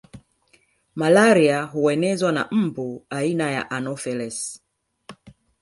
Malaria 0.95 1.63
huenezwa 1.65 2.31
na 2.31 2.47
mbu 2.51 3.05
aina 3.09 3.51
ya 3.51 3.71
Anofelesi 3.71 4.61